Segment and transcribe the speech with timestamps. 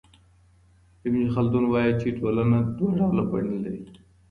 [1.07, 3.83] ابن خلدون وايي چي ټولنه دوه ډوله بڼې لري.